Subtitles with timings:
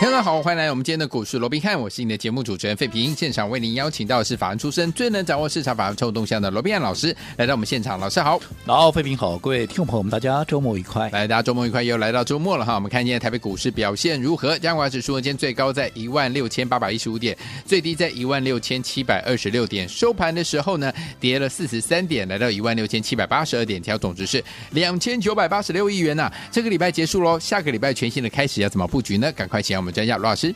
[0.00, 3.14] 大家好，欢迎来我们今天的股市罗宾汉，我是你的节目主持人费平。
[3.14, 8.00] 现场为您邀请到的是法案出身、最能掌握市场法案臭动向的罗宾汉老师来到我们现场。
[8.00, 11.10] 老师好，老费平好，各位听众朋友们，大家周末愉快。
[11.10, 12.74] 来，大家周末愉快，又来到周末了哈。
[12.74, 14.58] 我们看今天台北股市表现如何？
[14.58, 19.86] 加权指数今天最高在一万六千八百一十五点，最低在一万六千七百二十六点。
[19.86, 20.90] 收盘的时候呢，
[21.20, 29.30] 跌了四十三点，来到一万六千七百八十二点，调总值是两千九百八十六亿元呐、这个礼拜结束喽，下个礼拜全新的开始要怎么布局呢？
[29.32, 30.54] 赶快请我们专家罗老师。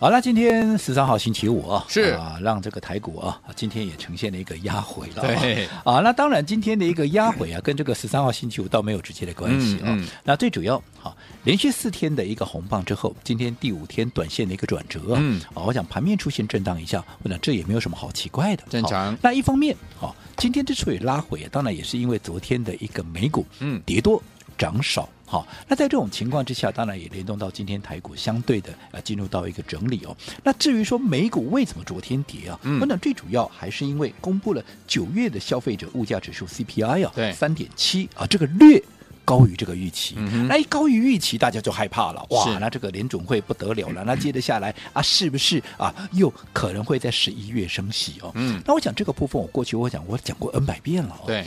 [0.00, 5.22] 好，了今天十三号星期五啊，是啊，让这个台股啊，今天也呈现了一个压回了。
[5.22, 9.86] 对啊，那当然今天的一个压回啊，跟这个十三号星期五倒没有直接的关系啊。
[9.86, 19.18] 嗯嗯、那最主要，好，连续四天的一个红棒之后，今天第五天短线的一个转折，嗯，啊，我想盘面出现震荡一下，我想这也没有什么好奇怪的，正常。
[19.20, 24.22] 那一方面，好，今天之所以拉回，当然也是因为昨天的一个美股，嗯，跌多
[24.56, 25.08] 涨少。
[25.30, 30.16] 好，那在这种情况之下，当然也联动到今天台股相对的啊进入到一个整理哦。
[30.42, 32.58] 那至于说美股为什么昨天跌啊？
[32.62, 38.82] 嗯，我想最主要还是因为公布了九月的消费者物价指数 CPI 啊，对，三点七啊，这个略
[39.22, 40.14] 高于这个预期。
[40.16, 42.24] 嗯，那一高于预期，大家就害怕了。
[42.30, 44.02] 哇，那这个联准会不得了了。
[44.04, 48.32] 那接着下来啊，是不是啊又可能会在十一月升息哦？
[48.34, 51.26] 嗯，那我想这个部分我过去我讲我讲过 N 百遍了哦。
[51.26, 51.44] 对。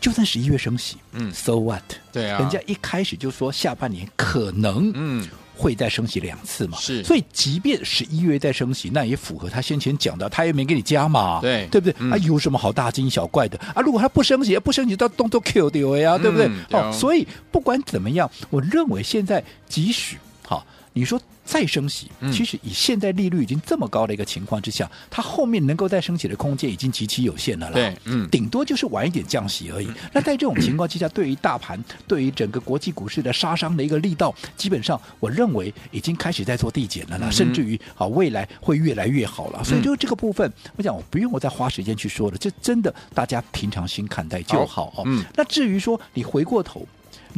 [0.00, 1.82] 就算十一月升息，嗯，so what？
[2.12, 11.94] 对啊，人家一开始就说下半年可能，嗯，会再升息两次嘛，是，所以即便十一月再升息，那也符合他先前讲的，他也没给你加嘛，对，对不对？
[11.98, 13.82] 嗯、啊，有什么好大惊小怪的啊？
[13.82, 16.46] 如果他不升息，不升息到动都 Q 掉呀，对不对？
[16.46, 20.16] 嗯、哦，所以不管怎么样，我认为现在即使
[20.46, 21.20] 好，你说。
[21.48, 27.72] 再升息，其实以现在利率已经这么高的一个情况之下，嗯、它后面能够再升息的空间已经极其有限了啦。
[27.72, 29.86] 对，嗯，顶多就是晚一点降息而已。
[29.86, 39.64] 嗯、那在这种情况之下，对于大盘，对于整个国际股市的杀伤的一个力道，基本上我认为已经开始在做递减了啦，嗯、甚至于啊未来会越来越好了。
[39.64, 45.02] 所以就这个部分，嗯、我想我不用我再花时间去说了，这真的大家平常心看待就好哦。
[45.06, 46.86] 嗯，那至于说你回过头。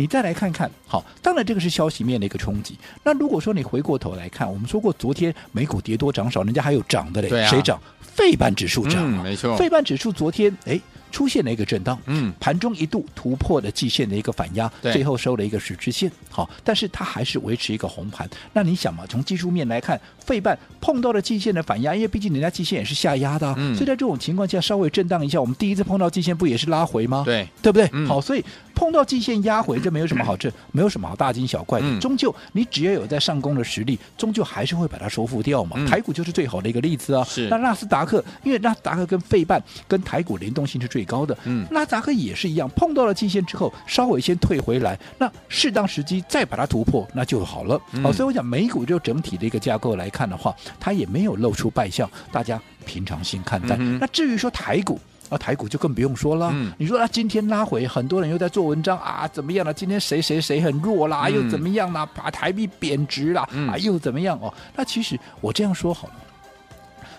[0.00, 2.74] 你再来看看，好，当然这个是消息面的一个冲击。
[3.04, 7.78] 那如果说你回过头来看，我们说过昨天美股跌多涨少，人家还有涨的嘞，啊、谁涨？
[8.00, 10.80] 费半指数涨、啊嗯，没错，费半指数昨天哎。
[11.10, 18.28] 出现了一个震荡，嗯，盘中一度突破了季线的一个反压，对最后收了一个十字线，好，但是它还是维持一个红盘。
[18.52, 27.22] 那你想嘛，从技术面来看，费半碰到了季线的反压，因为毕竟人家季线也是下压的、啊，嗯，所以在这种情况下稍微震荡一下，我们第一次碰到季线不也是拉回吗？
[27.24, 27.88] 对，对不对？
[27.92, 28.44] 嗯、好，所以
[28.74, 31.86] 碰到季线压回，这没有什么好，这没有什么好大惊小怪的。
[31.86, 35.76] 嗯、终究你只要有在上攻的实力，终究还是会把它收复掉嘛。
[35.76, 37.24] 嗯、台股就是最好的一个例子啊。
[37.24, 41.66] 是，那纳斯达克，因为纳斯达克跟费半跟台股联动性是最高的，嗯。
[41.70, 47.80] 那扎克也是一样，碰到了季线之后，稍微先退回来，那适当时机再把它突破，那就好了。
[48.04, 53.76] 哦，所以我讲美股就整体的一个架构来看的话，它也没有露出败相，大家平常心看待。
[53.78, 56.50] 嗯、那至于说台股啊，台股就更不用说了。
[56.52, 59.72] 嗯、你说啊，今天拉回，很多人又在做文章啊，怎么样了？
[59.72, 62.04] 今天谁谁谁很弱啦，嗯、又怎么样啦？
[62.14, 64.38] 把台币贬值啦，嗯、啊，又怎么样？
[64.40, 66.14] 哦，那其实我这样说好了，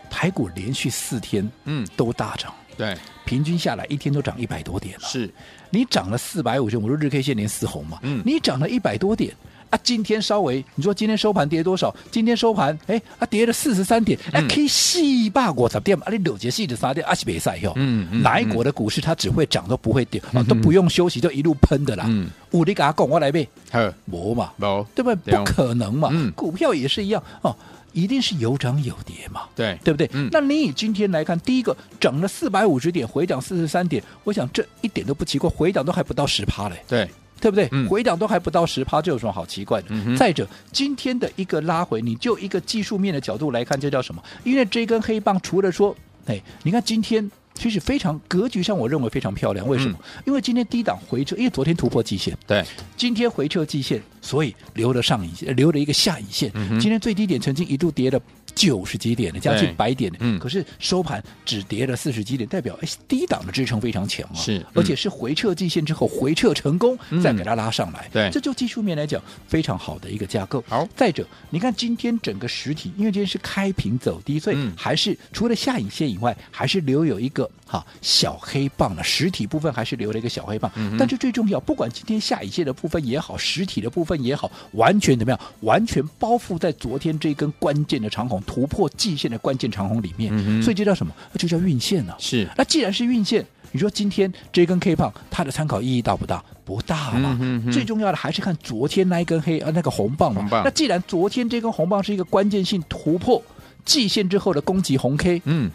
[0.09, 2.53] 台股连续四天嗯都大涨。
[2.78, 5.08] 对，平均下来一天都涨一百多点了。
[5.08, 5.30] 是，
[5.70, 8.00] 你涨了四百五十，我说日 K 线连四红嘛。
[8.02, 9.34] 嗯，你涨了一百多点
[9.70, 11.96] 啊，今天稍微你说今天收盘跌多少？
[12.12, 17.72] 今天收盘哎啊跌了四十三点，哎 K 细霸过十点啊，你六节细的三点啊是别赛哟。
[17.76, 22.06] 嗯嗯，哪一国的股市它只会涨都不会跌啊，都不用休息就一路喷的啦。
[22.08, 25.38] 嗯，我你给他讲我来呗，呵，没嘛，没，对不对？
[25.38, 26.09] 不可能嘛。
[26.12, 27.56] 嗯，股票也是一样哦。
[27.94, 30.09] 一定是有涨有跌嘛，对对不对？
[30.14, 37.09] 嗯，那你以今天来看，第一个涨了四百五十点，回涨四十三点，我想这一点都不奇怪，回涨都还不到十趴嘞，对
[37.40, 37.67] 对不对？
[37.72, 39.88] 嗯，回涨都还不到十趴，这有什么好奇怪的？
[39.90, 44.23] 嗯，再者，今天的一个拉回，你就一个技术面的角度来看，这叫什么？
[44.43, 45.96] 因为这根黑棒除了说，
[46.26, 47.29] 哎，你看今天。
[47.61, 49.67] 其实非常格局上，我认为非常漂亮。
[49.67, 49.96] 为什么？
[50.02, 52.66] 嗯、因为今天低档回撤，因为昨天突破季线，对，
[52.97, 56.49] 今天回撤季线，所以留了上影线，留了一个下影线。
[56.55, 58.19] 嗯、今天最低点曾经一度跌了
[58.56, 70.64] 九十几点的，将近百点的，嗯，可是收盘只跌了四十几点，代表哎，低档的支撑非常强啊，是，嗯、而且是回撤季线之后回撤成功，嗯、再给它拉上来，对，这就技术面来讲非常好的一个架构。
[70.68, 85.40] 好，再者，你看今天整个实体，因为今天是开平走低，所以还是除了下影线以外，还是留有一个哈小黑棒了，实体部分还是留了一个小黑棒，嗯、但是最重要，不管今天下一线的部分也好，实体的部分也好，完全怎么样？
[85.62, 91.14] 完全包覆在昨天这根关键的长红突破季线的关键长红里面，嗯、所以这叫什么？
[91.38, 92.18] 就叫运线呢、啊？
[92.20, 92.46] 是。
[92.58, 96.44] 那既然是运线，你说今天这根 K 棒它的参考意义大不大？
[96.66, 97.38] 不大嘛。
[97.40, 100.46] 嗯、哼哼最重要的还是看昨天那一根黑呃那个红棒嘛。
[100.52, 103.41] 棒那既然昨天这根红棒是一个关键性突破
[103.85, 105.72] 季线之后的攻击红 K，嗯。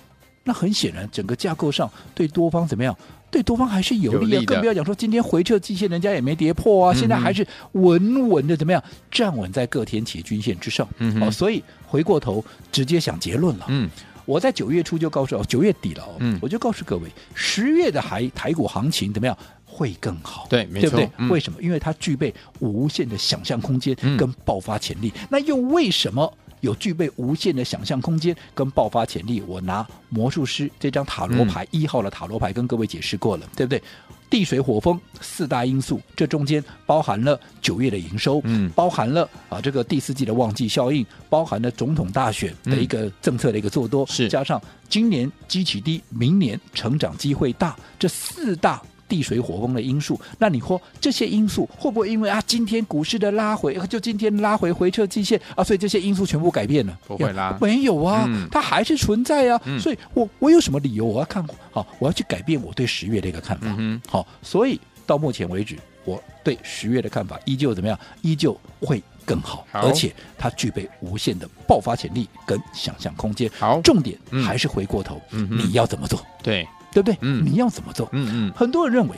[0.46, 2.96] 那很显然，整个架构上对多方怎么样？
[3.28, 8.82] 对多方还是有利啊，利更不要讲说今天回撤季线，人家也没跌破啊，嗯、现在还是稳稳的怎么样？
[9.10, 10.88] 站稳在各天期均线之上。
[10.98, 13.66] 嗯，哦，所以回过头直接想结论了。
[13.68, 13.90] 嗯，
[14.24, 19.36] 我在九月初就告诉哦，九月底了哦，嗯，我就告诉各位，十月的台台股行情怎么样？
[19.66, 20.46] 会更好。
[20.48, 20.90] 对，没错。
[20.90, 21.10] 对不对？
[21.18, 21.60] 嗯、为什么？
[21.60, 25.12] 因为它具备无限的想象空间跟爆发潜力。
[25.16, 26.32] 嗯、那又为什么？
[26.60, 33.82] 有具备无限的想象空间跟爆发潜力，我拿魔术师这张塔罗牌一、嗯、号的塔罗牌跟各位解释过了，对不对？
[34.28, 48.82] 地水火风四大因素，这中间包含了九月的营收，嗯，包含了啊这个第四季的旺季效应，包含了总统大选的一个政策的一个做多，是、嗯、加上今年基期低，明年成长机会大，这四大。
[49.08, 56.98] 地水火风的因素，那你说这些因素会不会因为啊今天股市的拉回，就今天拉回回撤季线啊，所以这些因素全部改变了？
[57.06, 59.60] 不会啦，没有啊，嗯、它还是存在啊。
[59.64, 63.74] 嗯、所以我我有什么理由我要看好，我要去改变我对十月的一个看法？
[63.78, 67.98] 嗯、好，所以到目前为止，我对十月的看法依旧怎么样？
[68.22, 73.50] 依旧会更好，好而且它具备无限的爆发潜力跟想象空间。
[73.58, 76.20] 好，重点还是回过头，嗯、你要怎么做？
[76.42, 76.66] 对。
[76.96, 77.18] 对不对？
[77.20, 78.08] 嗯，你要怎么做？
[78.12, 79.14] 嗯嗯，很多人认为，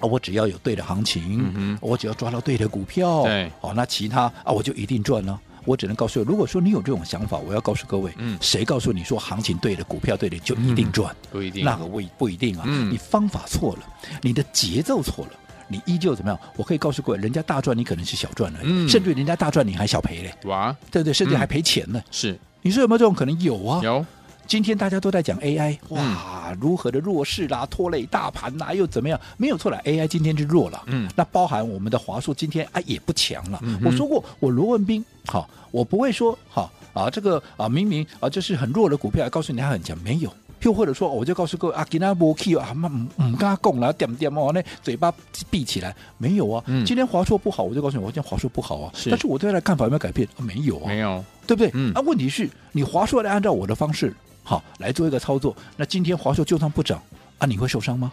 [0.00, 5.38] 啊，我只要有对的行情，嗯，我只要抓到对的股票，对，哦，那其他啊，我就一定赚了。
[5.64, 11.14] 我只能告诉你，如果说你有这种想法，我要告诉各位，嗯，谁告诉你说行情对的股票对的就一定赚？
[11.30, 12.64] 不一定，那个不不一定啊。
[12.90, 13.82] 你方法错了，
[14.22, 15.30] 你的节奏错了，
[15.68, 16.40] 你依旧怎么样？
[16.56, 21.12] 我可以告诉各位，人家大赚，你可能是小赚了，嗯，甚至于人家大赚，你还小赔嘞，哇，对不对？
[21.14, 22.02] 甚至还赔钱呢。
[22.10, 23.40] 是，你说有没有这种可能？
[23.40, 24.04] 有啊，有。
[24.52, 29.18] 今天大家都在讲 AI，哇，如何的弱势啦，拖累大盘啦，又怎么样？
[29.38, 33.58] 没有错了，AI 今天就弱了，嗯，那包含我们的华硕今天啊也不强了。
[33.62, 40.30] 嗯、我说过，我罗文斌，好，我不会说，好啊，这个啊明明啊这是很弱的股票，告诉你它很强，没有。
[40.60, 45.10] 又或者说，我就告诉各位啊，给他波 Q 啊，唔唔跟他讲了，点点哦，那嘴巴
[45.48, 46.62] 闭起来，没有啊。
[46.66, 48.92] 嗯、今天华硕不好，我就告诉你，我今天华硕不好啊。
[48.94, 50.28] 是但是我对他的看法有没有改变？
[50.36, 51.70] 啊、没有啊，没有，对不对？
[51.72, 51.90] 嗯。
[51.94, 54.14] 那、啊、问题是你华硕来按照我的方式。
[54.42, 55.54] 好，来做一个操作。
[55.76, 57.00] 那今天华硕就算不涨
[57.38, 58.12] 啊，你会受伤吗？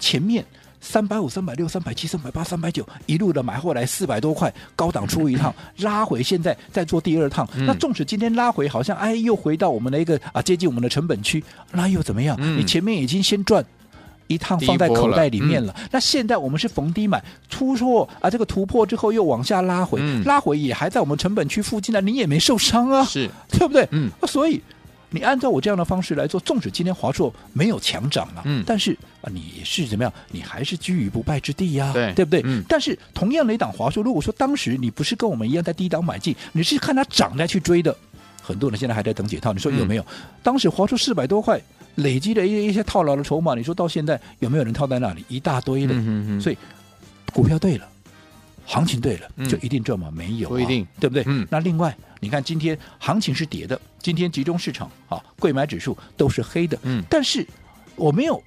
[0.00, 0.44] 前面
[0.80, 7.48] 三百五、三百六、三百七、三百八、三百九，一路的买回来四百多块，高档出一趟，拉回，现在再做第二趟。
[7.56, 12.36] 嗯、那纵使今天拉回，好像哎又回到我们的一个啊接近我们的成本区，那又怎么样？
[12.40, 13.64] 嗯、你前面已经先赚
[14.28, 15.72] 一趟放在口袋里面了。
[15.72, 23.88] 了嗯、那现在我们是逢低买，出错啊，这个突破之后又往下拉回，嗯、拉回也还在我们成本区附近呢，你也没受伤啊，是对不对？
[23.90, 24.62] 嗯，所以。
[25.10, 30.12] 你按照我这样的方式来做，纵使今天华硕没有强涨了，嗯，但是啊，你是怎么样？
[30.30, 32.42] 你还是居于不败之地呀，啊，对，对不对？
[32.44, 32.62] 嗯。
[32.68, 37.96] 但是同样的一档华硕，如果说当时你不是跟我们一样在低档买进，你是看它涨再去追的，
[38.42, 39.52] 很多人现在还在等解套。
[39.52, 40.02] 你说有没有？
[40.02, 40.06] 嗯，
[40.42, 41.58] 当时华硕四百多块
[41.94, 45.24] 累积的一一些套牢的筹码，你说到现在有没有人套在那里？
[45.28, 45.94] 一大堆的。
[46.38, 46.58] 所以
[47.32, 47.88] 股票对了，
[48.66, 50.10] 行情对了，就一定赚吗？
[50.14, 51.24] 没有，啊，不一定，对不对？
[51.26, 51.48] 嗯。
[51.50, 51.96] 那另外。
[52.20, 56.78] 你看，今天行情是跌的，今天集中市场啊，贵买指数都是黑的。
[56.82, 57.46] 嗯，但是
[57.96, 58.42] 我没有，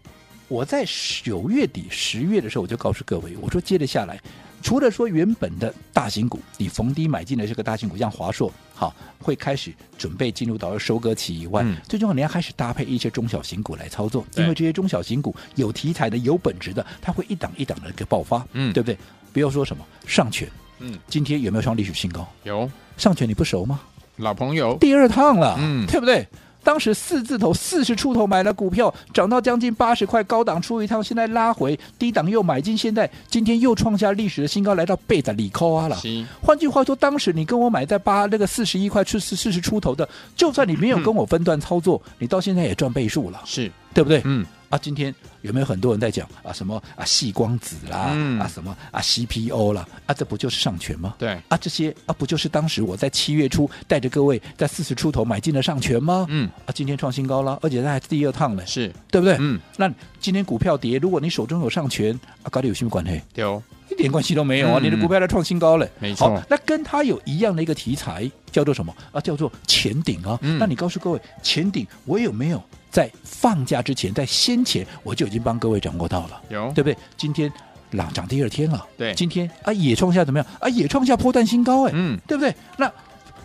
[0.48, 0.86] 我在
[1.24, 4.20] 九月底、十月的时候，我就告诉各位，我说接着下来，
[4.62, 18.98] 除了说原本的大型股，你逢低买进的这个大型股，像华硕，好，会开始准备进入到收割期以外，嗯、最重要你要开始搭配一些中小型股来操作，因为这些中小型股有题材的、有本质的，它会一档一档的一个爆发，嗯，对不对？
[19.34, 22.27] 不要说什么上权，嗯，今天有没有创历史新高？
[22.43, 22.70] 有。
[22.98, 23.81] 上权你不熟吗？
[24.18, 26.27] 老朋友，第二趟了，嗯，对不对？
[26.63, 35.96] 当时四字头四十出头买了股票，涨到将近八十块，高档出一趟，现在拉回低档又买进，现在今天又创下历史的新高，来到贝达里扣啊了。
[35.96, 44.22] 是换句话说，当时你跟我买在八那个四十一块出四四十出头的，就算你没有跟我分段操作，嗯、你到现在也赚倍数了，是对不对？
[44.25, 44.46] 嗯。
[44.72, 46.51] 啊，今天有没有很多人在讲啊？
[46.51, 47.06] 什么啊？
[47.06, 51.13] 细光子啦，嗯、啊什么啊？CPO 啦，啊这不就是上权吗？
[51.20, 56.25] 对，啊这些啊不就是当时我在七月初带着各位在四十出头买进了上权吗？
[56.30, 59.36] 嗯，啊今天创新高了，而且它还是第二趟呢，是对不对？
[59.40, 63.22] 嗯，那今天股票跌，如果你手中有上权，啊，跟你有什么关系？
[63.36, 64.80] 有，一点关系都没有啊！
[64.82, 66.42] 嗯、你的股票在创新高了，没错。
[66.50, 69.20] 那跟它有一样的一个题材，叫做什么啊？
[69.20, 70.40] 叫做前顶啊！
[70.42, 72.63] 嗯、那你告诉各位，前顶我有没有？
[72.92, 76.98] 在放假之前，在先前我就已经帮各位掌握到了，有对不对？
[77.18, 77.52] 今天
[77.92, 80.70] 涨涨第二天了，对，今天啊也创下怎么样啊？
[80.70, 82.54] 也创下破断新高哎，嗯，对不对？
[82.78, 82.92] 那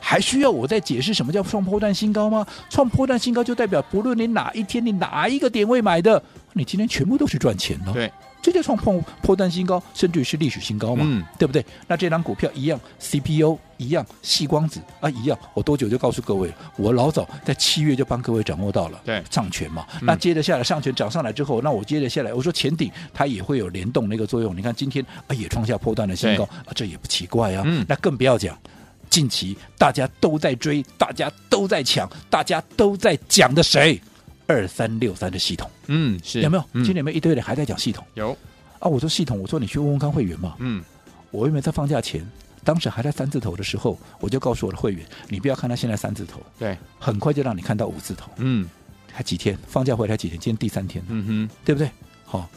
[0.01, 2.47] 还需要我再解释什么叫创破断新高吗？
[2.69, 6.23] 创破断新高就代表不论你哪一天你哪一个点位买的，
[6.53, 8.13] 你今天全部都是赚钱的，对。
[8.47, 11.67] 这就创破破断新高，甚至于是历史新高嘛，嗯、对不对？
[11.89, 19.85] 那这张股票一样，CPU 一样，细光子啊一样，我多久就告诉各位，我老早在七月就帮各位掌握到了，对，上权嘛。
[19.95, 24.57] 嗯、那接着下来上权涨上来之后，那我接着下来，我说前顶它也会有联动那个作用。
[24.57, 27.65] 你看今天啊也创下破断的新高啊，这也不奇怪啊。
[27.67, 28.57] 嗯、那更不要讲，
[29.11, 34.01] 近期大家都在追，大家都在抢，大家都在讲的谁？
[34.47, 36.65] 二三六三的系统，嗯，是有没有？
[36.73, 38.05] 嗯、今天有没有一堆人还在讲系统？
[38.15, 38.37] 有。
[38.79, 38.89] 啊！
[38.89, 40.55] 我说系统，我说你去问问看会员嘛。
[40.59, 40.85] 嗯，
[41.31, 42.25] 我因为在放假前，
[42.63, 48.31] 当时还在三字头的时候，我就告诉我的会员，你不要看他现在三字头，对，很快就让你看到五字头。
[48.37, 48.69] 嗯，
[49.11, 49.59] 还几天？
[49.67, 50.39] 放假回来几天？
[50.39, 51.91] 今天第三天，嗯哼，对不对？
[52.27, 52.49] 好、哦，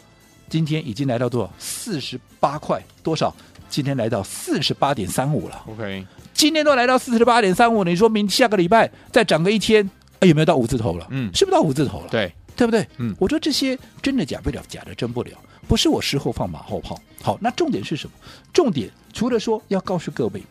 [0.50, 1.54] 今天已经来到多少？
[1.58, 3.34] 四十八块多少？
[3.70, 5.64] 今天来到四十八点三五了。
[5.68, 11.08] OK，今天都来到四十八点三五，你说明下个礼拜再涨个一天，哎，有没有到五字头了？
[11.10, 12.08] 嗯，是不是到五字头了？
[12.10, 12.86] 对，对不对？
[12.98, 15.32] 嗯，我说这些真的假不了，假的真不了。
[15.68, 18.14] 不是我事后放马后炮，好，那重点是什么？
[18.52, 20.42] 重点除了说要告诉各位，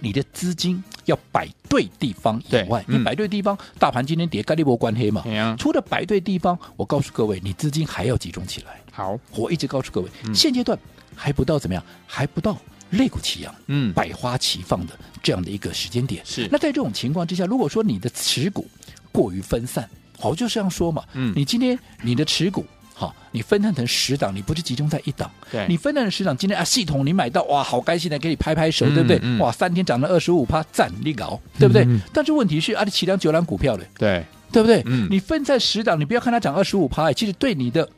[0.00, 5.22] 你的资金要摆对地方以外，嗯、你摆对地方，大盘今天跌，跟你没关黑嘛。
[5.38, 8.80] 啊、除了摆对地方，我告诉各位，你资金还要集中起来。
[8.90, 10.78] 好，我一直告诉各位，嗯、现阶段
[11.14, 12.56] 还不到怎么样，还不到
[12.92, 16.22] 肋骨齐扬，嗯，百花齐放的这样的一个时间点。
[16.24, 18.66] 是，那在这种情况之下，如果说你的持股
[19.10, 22.64] 过于分散，好，就这样说嘛，嗯，你今天你的持股。
[22.94, 25.28] 好，你分散成十档，你不是集中在一档？
[25.50, 29.18] 对，你分散成十档，今天啊，系统你买到哇，好开心的，给你拍拍手，嗯、对不对？
[29.22, 31.84] 嗯、哇，三天涨了二十五趴，赞你搞，对不对？
[31.84, 34.82] 嗯、但是问题是啊，你起两九档股票嘞，对，对不对？
[34.86, 37.88] 嗯，你分在十档，你不要看它涨二十五趴，其实对你的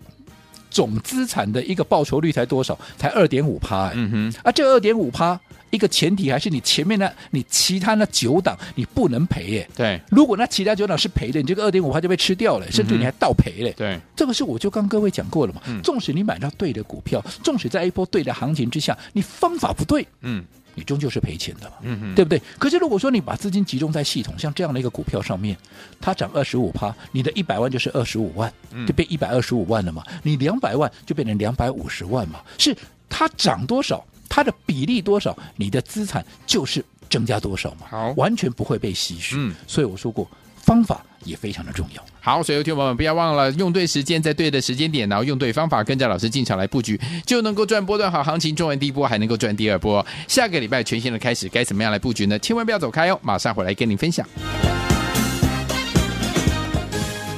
[0.74, 2.76] 总资产的一个报酬率才多少？
[2.98, 5.40] 才二点五趴，嗯哼，啊，这二点五趴。
[5.70, 9.68] 一个前提还是你前面那，你其他那九档你不能赔耶。
[9.76, 13.74] 对，如果那其他九档是赔的，你这个二点五趴就被吃掉了，甚至你还倒赔嘞。
[13.76, 15.60] 对，这个是我就跟各位讲过了嘛。
[15.66, 21.76] 嗯，纵使你买到对的股票，纵使在一波对的行情之下，你方法不对，嗯，你终究是赔钱的嘛。
[22.14, 22.40] 对不对？
[22.58, 25.56] 可是如果说你把资金集中在系统像这样的一个股票上面，
[26.00, 28.52] 它涨二十五趴，你的一百万就是二十五万，
[28.86, 30.02] 就变一百二十五万了嘛。
[30.22, 32.40] 你两百万就变成两百五十万嘛。
[32.58, 32.76] 是
[33.08, 34.04] 它涨多少？
[34.28, 37.86] 它的比例多少，你的资产就是增加多少嘛？
[37.88, 39.36] 好，完全不会被稀释。
[39.38, 42.04] 嗯，所以我说过，方法也非常的重要。
[42.20, 50.04] 好，所以有听众朋友们不要忘了用对时间，在对的时间点，然后用对方法，跟着老师进场来布局，就能够赚波段好行情，赚完第一波还能够赚第二波。
[50.28, 52.38] 下个礼拜全新的开始，该怎么样来布局呢？
[52.38, 54.26] 千万不要走开哦，马上回来跟您分享。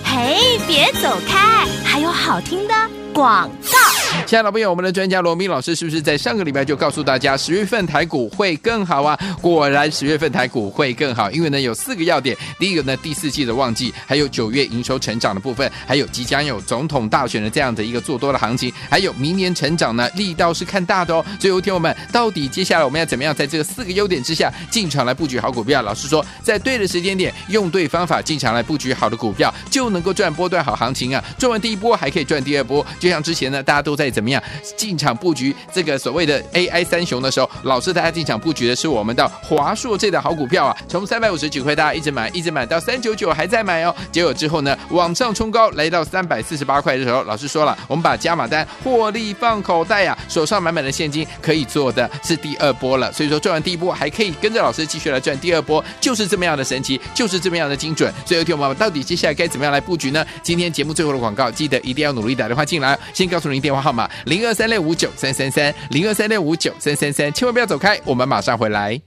[0.04, 2.74] 嘿，别走开，还有好听的
[3.12, 3.85] 广告。
[4.26, 9.16] 亲爱的朋友，我们的专家罗明老师是不是在上个礼拜就告诉大家，十月份台股会更好啊？
[9.40, 12.36] 果然，十月份台股会更好，因为呢有四个要点。
[12.58, 21.24] 第一个呢，第四季的旺季，还有九月营收成长的部分，还有即将有总统大选的这样的一个做多的行情，还有明年成长呢力道是看大的哦。
[21.38, 25.82] 所以，有听我们，到底接下来我们要怎么样在这个四个优点之下进场来布局好股票？
[25.82, 31.22] 老师说，在对的时间点，用对方法进场来布局好的股票，就能够赚波段好行情啊！
[31.38, 34.05] 赚完第一波还可以赚第二波，就像之前呢，大家都在。
[34.10, 34.42] 怎么样
[34.76, 58.12] 进场布局这个所谓的 AI 三雄的时候，老师带大家进场布局的是我们的华硕这的好股票啊，从三百五十九块大家一直买一直买到三九九还在买哦，结果之后呢往上冲高来到三百四十八块的时候，老师说了，我们把加码单获利放口袋、啊，手上满满的现金可以做的是第二波了，所以说赚完第一波还可以跟着老师继续来赚第二波，就是这么样的神奇，就是这么样的精准。
[58.24, 60.24] 所以有听我们到底接下来该怎么样来布局呢？
[60.42, 64.10] 今天节目最后的广告，记得一定要努力打电话进来，先告诉您电话号码。
[64.24, 69.00] 零二三六五九三三三，零二三六五九三三三，千万不要走开，我们马上回来。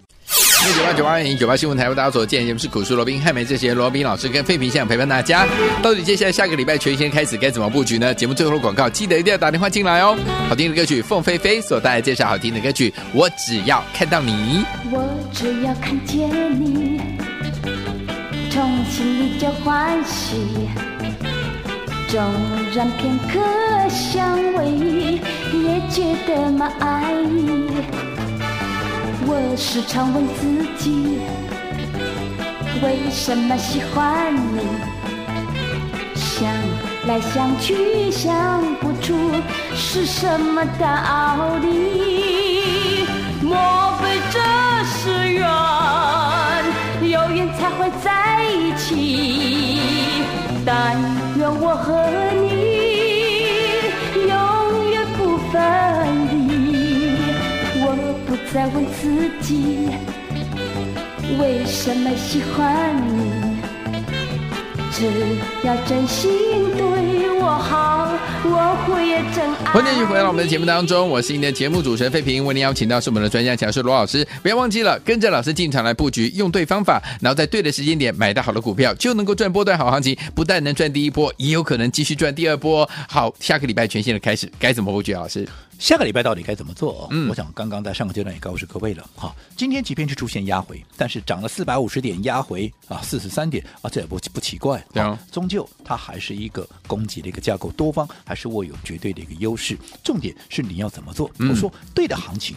[0.75, 5.45] 九八九八零九八新闻台为大家所见，节目是股市罗宾汉梅这些罗宾老师跟费平现场陪伴大家。
[5.81, 8.13] 到底接下来下个礼拜全新开始该怎么布局呢？
[8.13, 10.17] 节目最后的广告，记得一定要打电话进来哦。
[10.48, 17.01] 好听的歌曲，凤飞飞所带来介绍好听的歌曲，我只要看到你，我只要看见你，
[18.51, 20.36] 从心里就欢喜。
[22.10, 22.20] 纵
[22.74, 23.39] 然片刻
[23.88, 25.22] 相偎，
[25.54, 27.70] 也觉得蛮爱意。
[29.28, 31.20] 我时常问自己，
[32.82, 34.60] 为什么喜欢你？
[36.16, 36.51] 想
[37.06, 39.13] 来想去想不出
[39.75, 43.06] 是什么道理。
[43.44, 43.56] 莫
[44.01, 44.39] 非这
[44.84, 45.48] 是缘，
[47.04, 49.68] 有缘才会在一起？
[50.71, 50.95] 但
[51.35, 52.05] 愿我和
[52.47, 52.47] 你
[54.27, 55.57] 永远不分
[56.47, 57.17] 离。
[57.81, 57.85] 我
[58.27, 59.01] 不再问自
[59.41, 59.89] 己
[61.39, 63.49] 为什么喜欢你，
[65.00, 65.06] 只
[65.63, 66.29] 要真心
[66.75, 68.12] 对我好，
[68.44, 69.72] 我会真爱。
[69.72, 74.27] 欢迎继续回到我们的节目当中，我是您的节目主持人费平，为您邀请到是我们的专家讲师罗老师。
[74.44, 80.18] 不要忘记了，跟着老师进场来布局，用对方法，然后在对的时间点买到好的股票，就能够赚波段好行情。
[80.36, 82.86] 不但能赚第一波，也有可能继续赚第二波。
[83.08, 85.13] 好，下个礼拜全新的开始，该怎么布局？
[85.13, 85.48] 老师，
[85.79, 87.07] 下个礼拜到底该怎么做？
[87.09, 89.09] 嗯我想刚刚在上个阶段也告诉各位了。
[89.15, 94.86] 哈，今天即便是出现压回，但是涨了四百五十点，压回啊四十三点啊，这也不不奇怪。
[94.91, 99.77] 对啊终究它还是一个供给的一个架构，多方还是握有绝对的一个优势。
[100.03, 101.31] 重点是你要怎么做？
[101.39, 102.55] 嗯我说对的行情。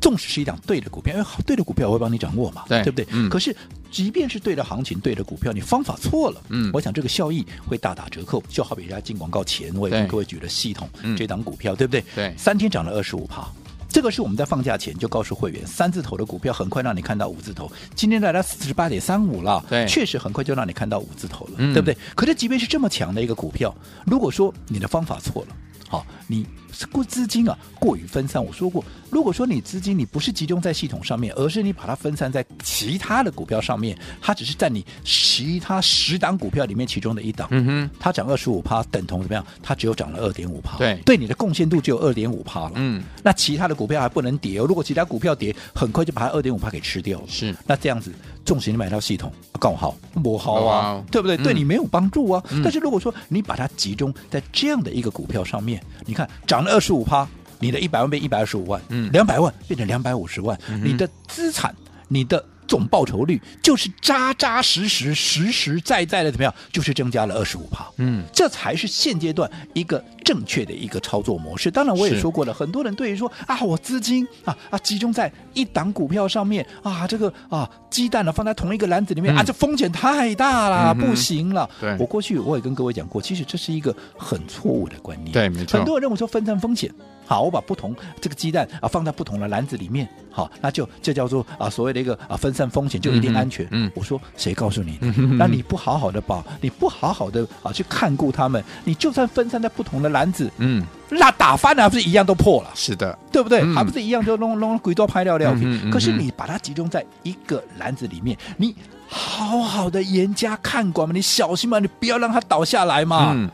[0.00, 3.06] 纵使是一档对的股票，因为对的股票我会帮你掌握嘛，对不对？
[3.10, 3.54] 嗯可是
[3.90, 8.42] 即便是对的行情、对的股票，你方法错了，嗯我想这个效益会大打折扣。
[8.48, 12.04] 就好比人家进广告前，我也跟各位举了系统嗯这档股票，对不对？
[12.14, 13.46] 对三天涨了二十五趴。
[13.92, 21.96] 这个是我们在放假前就告诉会员，三字头的股票很快让你看到五字头，今天来到四十八点三五了，对确实很快就让你看到五字头了，嗯对不对？
[22.14, 23.74] 可是即便是这么强的一个股票，
[24.06, 25.56] 如果说你的方法错了，
[25.90, 26.46] 好，你
[26.92, 39.44] 过资金啊过于分散，我说过，如果说你资金你不是集中在系统上面，而是你把它分散在其他的股票上面，它只是在你其他十档股票里面其中的一档，嗯哼，它涨二十五趴，等同怎么样？
[39.60, 44.64] 它只有涨了二点五趴，对对你的贡献度只有二点五趴了，嗯，那其他的股票还不能跌哦。
[44.64, 47.24] 如果其他股票跌，很快就把它二点五趴给吃掉了。
[47.26, 48.12] 是那这样子，
[48.44, 51.36] 纵使你买到系统更好，不好好啊，啊对不对？
[51.36, 52.40] 嗯对你没有帮助啊。
[52.50, 57.26] 嗯但是如果说你把它集中在这样的一个股票上面，你看涨了二十五趴，
[57.58, 61.74] 你的一百万变一百二十五万，嗯两百万变成两百五十万，嗯你的资产，
[62.08, 62.44] 你的。
[62.70, 66.54] 总报酬率就是扎扎实实、实实在在的怎么样？
[66.72, 67.84] 就是增加了二十五趴。
[67.96, 71.68] 嗯，这才是现阶段一个正确的一个操作模式。
[71.68, 81.68] 当然，我也说过了，很多人对于说啊，我资金啊啊集中在一档股票上面啊，这个啊鸡蛋呢放在同一个篮子里面、嗯啊，这风险太大了，嗯不行了。
[81.80, 85.32] 对我过去我也跟各位讲过，其实这是一个很错误的观念。
[85.32, 86.88] 对没错很多人认为说分散风险。
[87.30, 93.64] 好，我把不同这个鸡蛋啊放在不同的篮子里面，好，那就这叫做啊所谓的一个啊分散风险就一定安全。
[93.66, 93.92] 嗯嗯。
[93.94, 94.94] 我说谁告诉你？
[94.94, 95.06] 的？
[95.16, 103.60] 嗯那你不好好的保，你不好好的啊去看顾他们，你就算分散在不同的篮子，嗯，那打翻了，不是一样都破了，是的，对不对？
[103.60, 103.76] 嗯。
[103.76, 108.74] 还不是一样就弄弄鬼都拍料料嗯嗯可是你把它集中在一个篮子里面，你
[109.06, 113.48] 好好的严加看管嘛，你小心嘛，你不要让它倒下来嘛，嗯，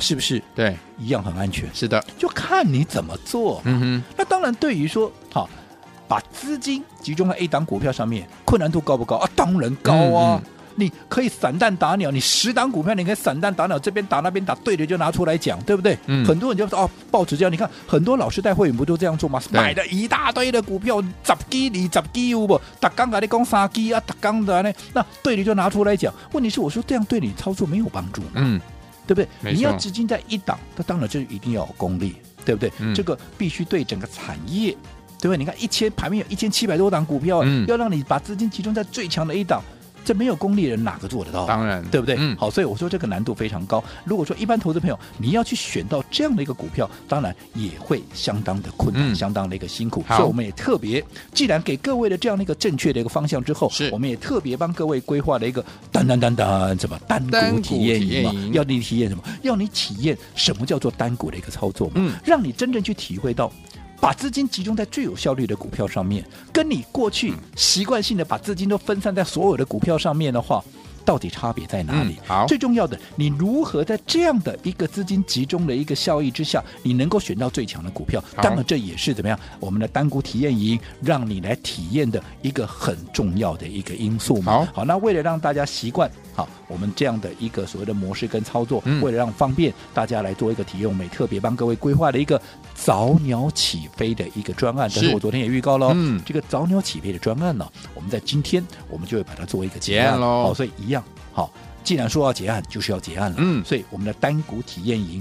[0.00, 1.68] 是不是对，一样很安全？
[1.74, 3.60] 是的，就看你怎么做。
[3.64, 5.48] 嗯哼，那当然，对于说好。
[6.08, 9.30] 把资金集中在 A 档股票上面，困难度高不高啊？
[9.36, 10.40] 当然高啊！
[10.42, 15.96] 嗯嗯你可以散弹打鸟，你十档股票你可以散弹打鸟，这边打那边打，对的就拿出来讲，对不对？
[16.06, 19.40] 嗯很多人就说哦，报纸这样，你看很多老师带会员不都这样做吗？
[19.52, 22.60] 买了一大堆的股票，十几、二十几有不？
[22.80, 26.12] 打刚才你讲三几啊，打刚的呢，那对的就拿出来讲。
[26.32, 28.60] 问题是我说这样对你操作没有帮助嘛，嗯，
[29.12, 29.52] 对不对？
[29.52, 32.70] 你要资金在一档，那当然就一定要有功力，对不对？
[32.78, 34.76] 嗯这个必须对整个产业。
[35.22, 35.36] 对不对？
[35.36, 39.62] 你看一千盘面有一千七百多档股票，嗯要让你把资金集中在最强的一档，
[40.04, 41.46] 这没有功利的人哪个做得到？
[41.46, 42.16] 当然，对不对？
[42.18, 43.82] 嗯，好，所以我说这个难度非常高。
[44.04, 50.04] 如果说一般投资朋友你要去选到这样的一个股票，当然也会相当的困难，嗯相当的一个辛苦。
[50.08, 59.22] 所以我们也特别，既然给各位的这样的一个正确的一个方向之后，是我们也特别帮各位规划了一个单单单单什么单单股股体验营嘛，要你体验什么？
[59.42, 61.94] 要你体验什么叫做单股的一个操作嘛？
[61.96, 63.52] 嗯让你真正去体会到。
[64.00, 70.64] 把资金集中在最有效率的股票上面，跟你过去习惯性的把资金都分散在所有的股票上面的话，
[71.10, 72.14] 到底差别在哪里？
[72.20, 78.22] 嗯好最重要的，你如何在这样的一个资金集中的一个效益之下，你能够选到最强的股票？
[78.36, 79.36] 好当然，这也是怎么样？
[79.58, 84.52] 我们的单股体验营让你来体验的一个很重要的一个因素嘛。
[84.52, 92.40] 好好，那为了让大家习惯好我们这样的一个所谓的模式跟操作，嗯为了让方便大家来做一个体验，我们也特别帮各位规划了一个
[92.72, 94.88] 早鸟起飞的一个专案。
[94.94, 100.99] 但是是我昨天也预告了，嗯这个早鸟起飞的专案呢，我们在今天我们就会把它做一个结结案喽好，所以一样
[101.32, 101.52] 好。
[101.82, 103.36] 既然说要结案，就是要结案了。
[103.40, 105.20] 嗯所以我们的单股体验营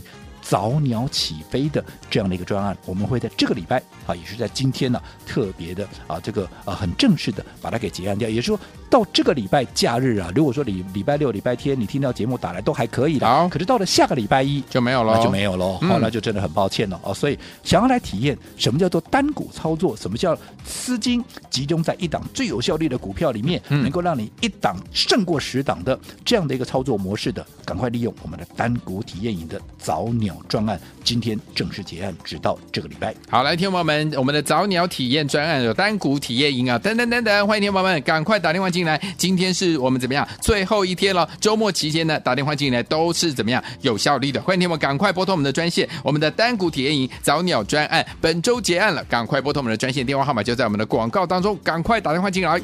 [0.50, 8.28] 早鸟起飞的这样的一个专案，我们会在这个礼拜啊，也是在今天呢，特别的啊，这个啊很正式的把它给结案掉。
[8.28, 8.60] 也就是说
[8.90, 17.14] 到这个礼拜假日啊，如果说礼礼拜六、礼拜天你听到节目打来都还可以的，好，可是到了下个礼拜一就没有了，就没有了，好，那就真的很抱歉了哦。
[17.14, 20.36] 所以想要来体验什么叫做单股操作，什么叫
[20.66, 33.14] 资金集中在一档最有效率的股票里面，能够让你一档胜过十档的这样的一个操作模式的，赶快利用我们的单股体验营的早鸟专案，今天正式结案，直到这个礼拜。
[33.30, 39.00] 好，来，听众朋友们，我们的早鸟体验专案有单股体验营啊，等等等等，欢迎听众朋友们赶快打电话进来。
[39.18, 41.28] 今天是我们怎么样最后一天了？
[41.42, 44.42] 周末期间呢，打电话进来都是怎么样有效率的？
[44.42, 52.60] 欢迎听众们赶快拨通我们的专线，我们的单股体验营早鸟专案本周结案了，赶快拨通我们的专线电话号码，就在我们的广告当中，赶快打电话进来。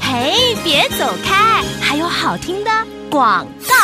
[0.00, 2.70] 嘿，别走开，还有好听的
[3.10, 3.75] 广告。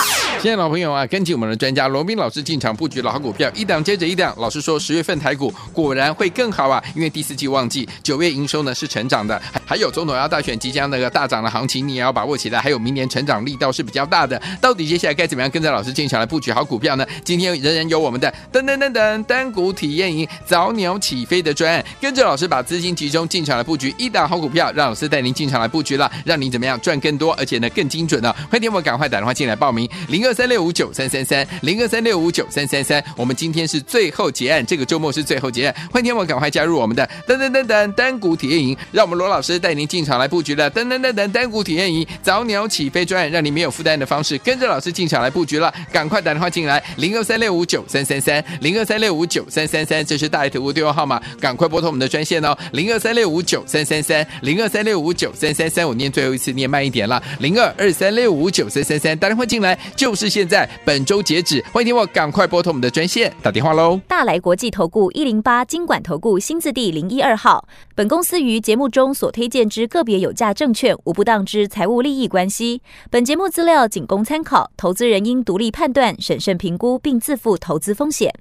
[0.42, 4.34] 亲爱的老朋友啊，跟紧我们的专家罗宾老师进场布局老好股票，一档接着一档。
[4.38, 12.60] 老师说，十月份台股果然会更好啊，因为第四季旺季，九月营收呢是成长的，还有总统要大选即将那个大涨的行情，你也要把握起来。
[12.60, 17.06] 还有明年成长力道是比较大的，到底接下来该怎么样跟着老师进场来布局好股票呢？
[17.22, 28.34] 今天仍然有我们的噔噔噔噔单股体验营早鸟起飞的专案，跟着老师把资金集中进场来布局一档好股票，让老师带您进场来布局了，让您怎么样赚更多，而且呢更精准呢、哦？
[28.50, 30.31] 欢迎我赶快打电话进来报名零二。
[30.32, 40.70] 三六五九三三三零二三六五九三三三，我们今天是最后结案，这个周末是最后结案，欢迎天王赶快加入我们的噔噔噔噔单股体验营，让我们罗老师带您进场来布局了。
[40.70, 60.21] 噔噔噔噔单股体验营早鸟起飞专案，让你没有负担的方式跟着老师进场来布局了，赶快打电话进来零二三六五九三三三零二三六五九三三三，这是大爱投顾电话号码，赶快拨通我们的专线哦零二三六五九三三三零二三六五九三三三，我念最后一次念慢一点了零二二三六五九三三三，打电话进来就是。
[60.22, 64.00] 是现在本周截止，欢迎听我赶快拨通我们的专线打电话喽。
[64.06, 67.66] 大来国际投顾一零八金管投顾新字第零一二号。
[67.96, 72.82] 本公司于节目中所推荐之个别有价证券无不当之财务利益关系。
[73.10, 78.32] 本节目资料仅供参考，投资人应独立判断、审慎评估，并自负投资风险。